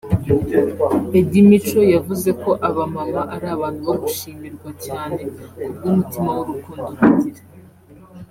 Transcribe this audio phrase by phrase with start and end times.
[1.19, 5.21] Eddie Mico yavuze ko aba mama ari abantu bo gushimirwa cyane
[5.65, 7.41] kubw’umutima w’urukundo bagira